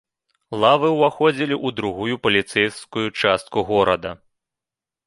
Лавы 0.63 0.89
ўваходзілі 0.95 1.55
ў 1.65 1.75
другую 1.81 2.15
паліцэйскую 2.25 3.05
частку 3.21 3.57
горада. 3.71 4.11